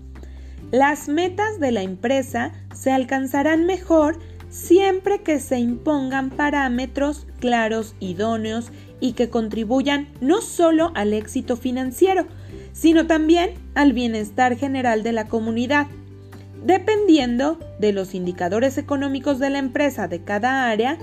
[0.73, 4.19] Las metas de la empresa se alcanzarán mejor
[4.49, 12.27] siempre que se impongan parámetros claros, idóneos y que contribuyan no solo al éxito financiero,
[12.73, 15.87] sino también al bienestar general de la comunidad.
[16.65, 20.99] Dependiendo de los indicadores económicos de la empresa de cada área,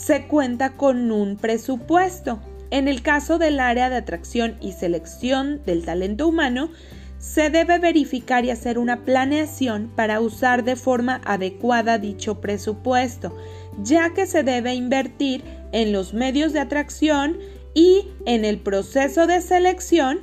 [0.00, 2.40] se cuenta con un presupuesto.
[2.70, 6.70] En el caso del área de atracción y selección del talento humano,
[7.18, 13.36] se debe verificar y hacer una planeación para usar de forma adecuada dicho presupuesto,
[13.82, 17.36] ya que se debe invertir en los medios de atracción
[17.74, 20.20] y en el proceso de selección.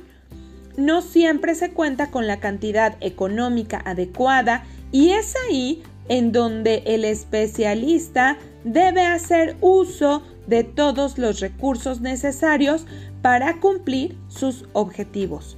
[0.76, 7.04] No siempre se cuenta con la cantidad económica adecuada y es ahí en donde el
[7.04, 8.38] especialista
[8.72, 12.86] debe hacer uso de todos los recursos necesarios
[13.22, 15.56] para cumplir sus objetivos.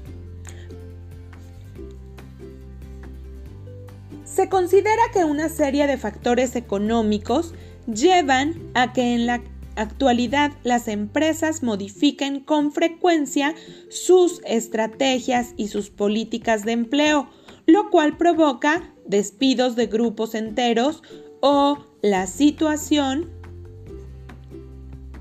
[4.24, 7.52] Se considera que una serie de factores económicos
[7.92, 9.42] llevan a que en la
[9.74, 13.54] actualidad las empresas modifiquen con frecuencia
[13.88, 17.28] sus estrategias y sus políticas de empleo,
[17.66, 21.02] lo cual provoca despidos de grupos enteros
[21.40, 23.30] o la situación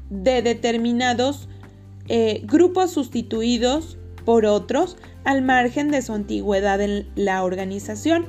[0.10, 1.48] de determinados
[2.08, 8.26] eh, grupos sustituidos por otros al margen de su antigüedad en la organización.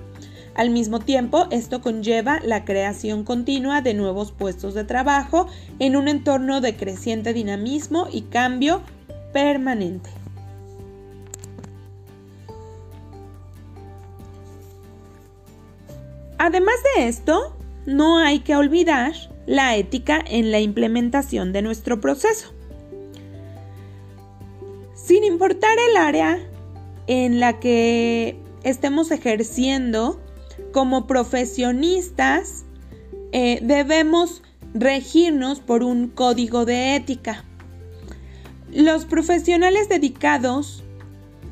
[0.55, 5.47] Al mismo tiempo, esto conlleva la creación continua de nuevos puestos de trabajo
[5.79, 8.83] en un entorno de creciente dinamismo y cambio
[9.33, 10.11] permanente.
[16.37, 17.57] Además de esto,
[17.91, 19.13] no hay que olvidar
[19.47, 22.55] la ética en la implementación de nuestro proceso.
[24.95, 26.39] Sin importar el área
[27.09, 30.21] en la que estemos ejerciendo
[30.73, 32.65] como profesionistas,
[33.33, 37.45] eh, debemos regirnos por un código de ética.
[38.73, 40.85] Los profesionales dedicados,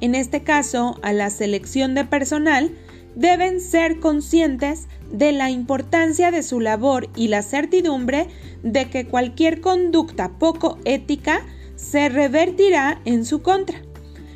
[0.01, 2.71] en este caso a la selección de personal,
[3.15, 8.29] deben ser conscientes de la importancia de su labor y la certidumbre
[8.63, 11.45] de que cualquier conducta poco ética
[11.77, 13.81] se revertirá en su contra.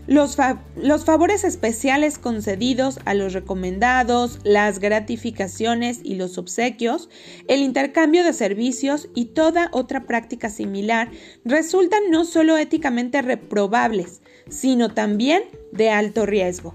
[0.08, 0.34] Los,
[1.04, 7.08] favores especiales concedidos a los recomendados, las gratificaciones y los obsequios,
[7.46, 11.08] el intercambio de servicios y toda otra práctica similar
[11.44, 16.74] resultan no solo éticamente reprobables, sino también de alto riesgo.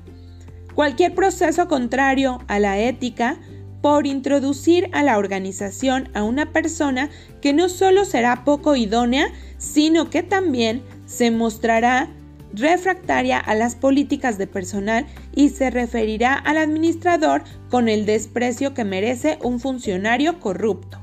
[0.78, 3.39] Cualquier proceso contrario a la ética
[3.82, 7.09] por introducir a la organización a una persona
[7.41, 12.09] que no solo será poco idónea, sino que también se mostrará
[12.53, 18.84] refractaria a las políticas de personal y se referirá al administrador con el desprecio que
[18.84, 20.99] merece un funcionario corrupto.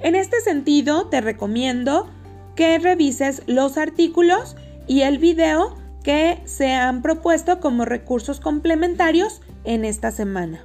[0.00, 2.10] En este sentido, te recomiendo
[2.56, 4.56] que revises los artículos
[4.88, 10.64] y el video que se han propuesto como recursos complementarios en esta semana.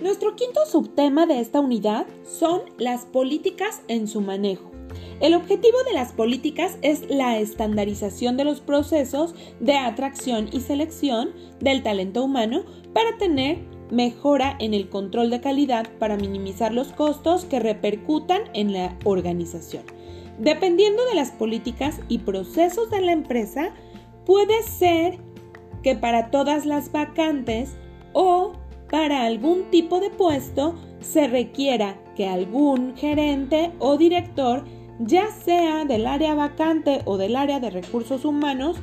[0.00, 4.77] Nuestro quinto subtema de esta unidad son las políticas en su manejo.
[5.20, 11.30] El objetivo de las políticas es la estandarización de los procesos de atracción y selección
[11.60, 13.58] del talento humano para tener
[13.90, 19.82] mejora en el control de calidad para minimizar los costos que repercutan en la organización.
[20.38, 23.74] Dependiendo de las políticas y procesos de la empresa,
[24.24, 25.18] puede ser
[25.82, 27.76] que para todas las vacantes
[28.12, 28.52] o
[28.90, 34.64] para algún tipo de puesto se requiera que algún gerente o director
[34.98, 38.76] ya sea del área vacante o del área de recursos humanos,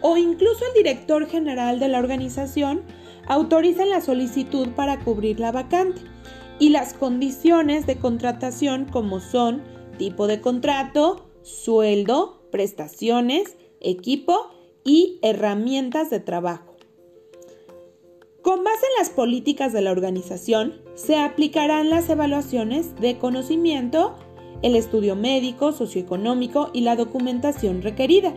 [0.00, 2.82] o incluso el director general de la organización,
[3.26, 6.00] autoricen la solicitud para cubrir la vacante
[6.58, 9.62] y las condiciones de contratación como son
[9.98, 14.50] tipo de contrato, sueldo, prestaciones, equipo
[14.84, 16.76] y herramientas de trabajo.
[18.42, 24.14] Con base en las políticas de la organización, se aplicarán las evaluaciones de conocimiento,
[24.62, 28.34] el estudio médico, socioeconómico y la documentación requerida.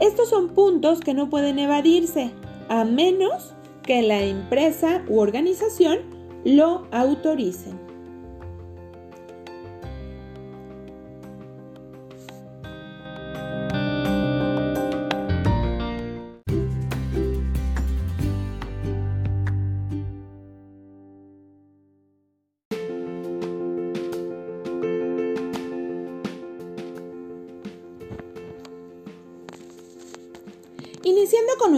[0.00, 2.30] Estos son puntos que no pueden evadirse
[2.68, 5.98] a menos que la empresa u organización
[6.44, 7.87] lo autoricen.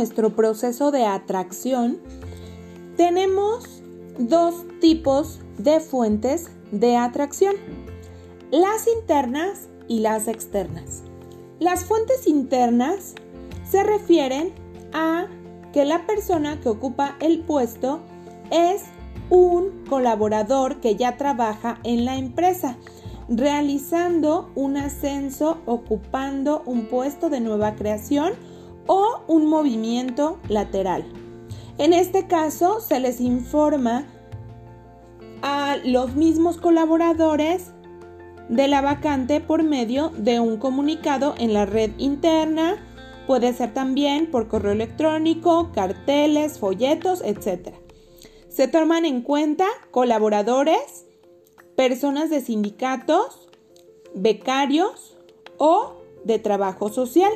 [0.00, 1.98] Nuestro proceso de atracción,
[2.96, 3.82] tenemos
[4.18, 7.54] dos tipos de fuentes de atracción,
[8.50, 11.02] las internas y las externas.
[11.58, 13.14] Las fuentes internas
[13.70, 14.54] se refieren
[14.94, 15.26] a
[15.74, 18.00] que la persona que ocupa el puesto
[18.50, 18.84] es
[19.28, 22.78] un colaborador que ya trabaja en la empresa,
[23.28, 28.32] realizando un ascenso, ocupando un puesto de nueva creación
[28.92, 31.04] o un movimiento lateral.
[31.78, 34.04] En este caso se les informa
[35.42, 37.70] a los mismos colaboradores
[38.48, 42.84] de la vacante por medio de un comunicado en la red interna,
[43.28, 47.72] puede ser también por correo electrónico, carteles, folletos, etc.
[48.48, 51.06] Se toman en cuenta colaboradores,
[51.76, 53.48] personas de sindicatos,
[54.16, 55.16] becarios
[55.58, 55.92] o
[56.24, 57.30] de trabajo social.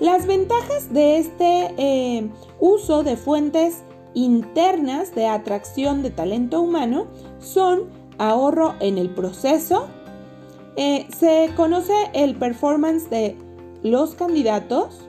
[0.00, 2.28] Las ventajas de este eh,
[2.60, 3.82] uso de fuentes
[4.12, 7.06] internas de atracción de talento humano
[7.38, 7.84] son
[8.18, 9.86] ahorro en el proceso,
[10.76, 13.36] eh, se conoce el performance de
[13.82, 15.00] los candidatos,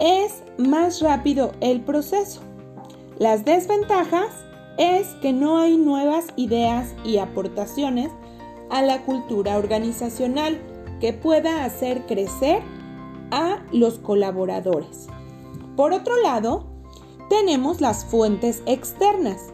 [0.00, 2.40] es más rápido el proceso.
[3.18, 4.32] Las desventajas
[4.78, 8.10] es que no hay nuevas ideas y aportaciones
[8.68, 10.58] a la cultura organizacional
[11.00, 12.62] que pueda hacer crecer
[13.30, 15.08] a los colaboradores.
[15.76, 16.66] Por otro lado,
[17.28, 19.52] tenemos las fuentes externas,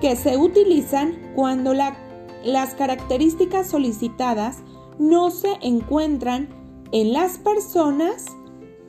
[0.00, 4.58] que se utilizan cuando las características solicitadas
[4.98, 6.48] no se encuentran
[6.90, 8.26] en las personas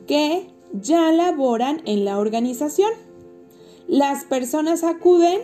[0.06, 2.90] que ya laboran en la organización.
[3.86, 5.40] Las personas acuden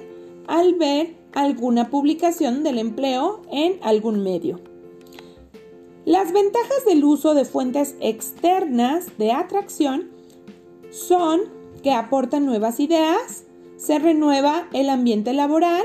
[0.48, 4.69] al ver alguna publicación del empleo en algún medio.
[6.10, 10.10] Las ventajas del uso de fuentes externas de atracción
[10.90, 11.42] son
[11.84, 13.44] que aportan nuevas ideas,
[13.76, 15.84] se renueva el ambiente laboral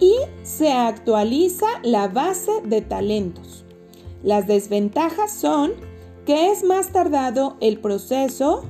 [0.00, 0.14] y
[0.44, 3.66] se actualiza la base de talentos.
[4.22, 5.72] Las desventajas son
[6.24, 8.64] que es más tardado el proceso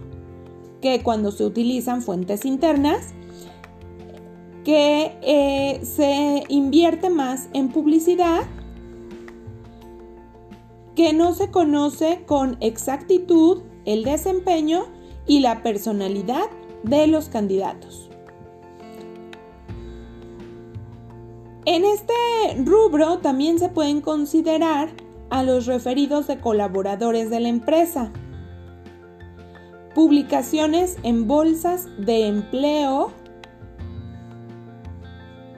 [0.82, 3.14] que cuando se utilizan fuentes internas,
[4.64, 8.42] que eh, se invierte más en publicidad
[10.94, 14.86] que no se conoce con exactitud el desempeño
[15.26, 16.48] y la personalidad
[16.82, 18.10] de los candidatos.
[21.66, 22.12] En este
[22.62, 24.90] rubro también se pueden considerar
[25.30, 28.12] a los referidos de colaboradores de la empresa,
[29.94, 33.12] publicaciones en bolsas de empleo,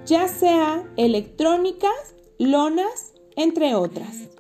[0.04, 4.35] ya sea electrónicas, lonas, entre otras.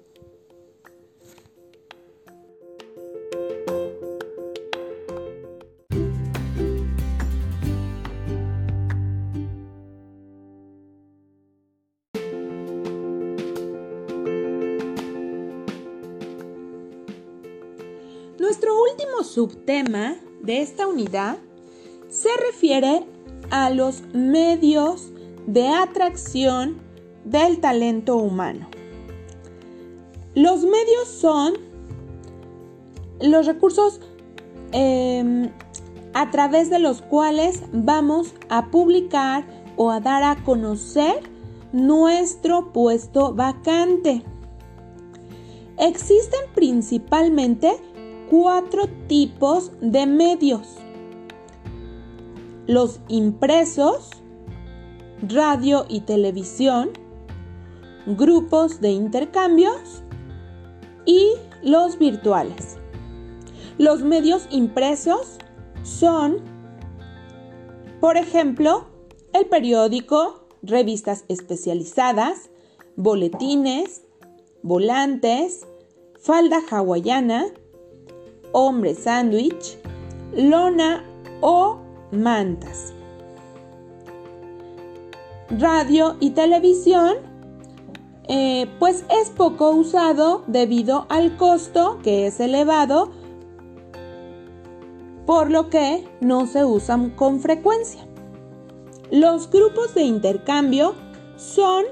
[19.36, 21.36] Subtema de esta unidad
[22.08, 23.04] se refiere
[23.50, 25.12] a los medios
[25.46, 26.78] de atracción
[27.26, 28.66] del talento humano.
[30.34, 31.52] Los medios son
[33.20, 34.00] los recursos
[34.72, 35.50] em,
[36.14, 39.44] a través de los cuales vamos a publicar
[39.76, 41.20] o a dar a conocer
[41.74, 44.22] nuestro puesto vacante.
[45.76, 47.78] Existen principalmente
[48.30, 50.76] cuatro tipos de medios.
[52.66, 54.10] Los impresos,
[55.22, 56.90] radio y televisión,
[58.06, 60.02] grupos de intercambios
[61.04, 62.78] y los virtuales.
[63.78, 65.38] Los medios impresos
[65.82, 66.38] son,
[68.00, 68.86] por ejemplo,
[69.32, 72.50] el periódico, revistas especializadas,
[72.96, 74.02] boletines,
[74.62, 75.66] volantes,
[76.18, 77.46] falda hawaiana,
[78.56, 79.76] hombre sándwich,
[80.34, 81.04] lona
[81.42, 81.76] o
[82.10, 82.94] mantas.
[85.50, 87.16] Radio y televisión,
[88.28, 93.10] eh, pues es poco usado debido al costo que es elevado,
[95.26, 98.06] por lo que no se usan con frecuencia.
[99.10, 100.94] Los grupos de intercambio
[101.36, 101.84] son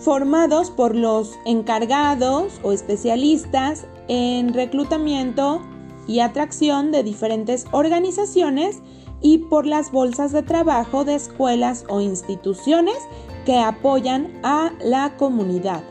[0.00, 5.60] formados por los encargados o especialistas en reclutamiento
[6.06, 8.80] y atracción de diferentes organizaciones
[9.20, 12.96] y por las bolsas de trabajo de escuelas o instituciones
[13.44, 15.82] que apoyan a la comunidad.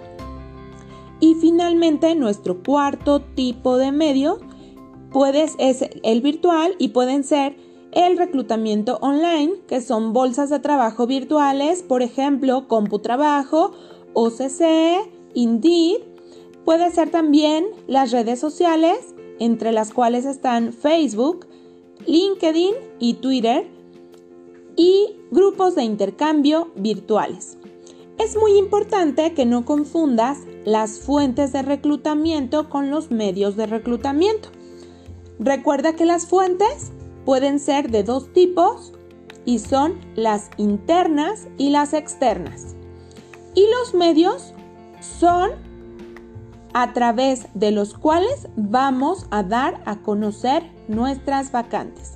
[1.20, 4.40] Y finalmente, nuestro cuarto tipo de medio
[5.12, 7.56] puede, es el virtual y pueden ser
[7.92, 13.72] el reclutamiento online, que son bolsas de trabajo virtuales, por ejemplo, CompuTrabajo,
[14.14, 16.02] OCC, Indeed,
[16.68, 21.48] Puede ser también las redes sociales, entre las cuales están Facebook,
[22.06, 23.66] LinkedIn y Twitter,
[24.76, 27.58] y grupos de intercambio virtuales.
[28.20, 34.50] Es muy importante que no confundas las fuentes de reclutamiento con los medios de reclutamiento.
[35.40, 36.92] Recuerda que las fuentes
[37.24, 38.92] pueden ser de dos tipos
[39.46, 42.76] y son las internas y las externas.
[43.56, 44.54] Y los medios
[45.00, 45.66] son
[46.74, 52.14] a través de los cuales vamos a dar a conocer nuestras vacantes.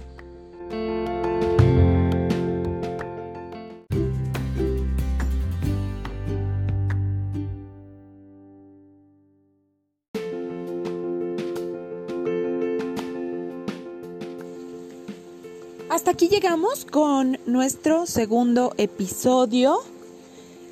[15.91, 19.79] Hasta aquí llegamos con nuestro segundo episodio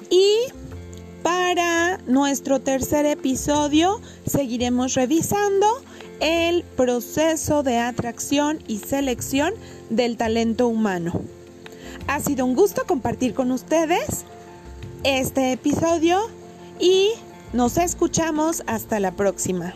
[0.09, 0.45] y
[1.23, 5.67] para nuestro tercer episodio seguiremos revisando
[6.19, 9.53] el proceso de atracción y selección
[9.89, 11.21] del talento humano.
[12.07, 14.25] Ha sido un gusto compartir con ustedes
[15.03, 16.19] este episodio
[16.79, 17.09] y
[17.53, 19.73] nos escuchamos hasta la próxima.